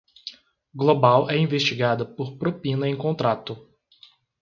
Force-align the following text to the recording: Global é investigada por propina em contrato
Global 0.73 1.29
é 1.29 1.37
investigada 1.37 2.03
por 2.03 2.35
propina 2.39 2.87
em 2.89 2.95
contrato 2.95 3.69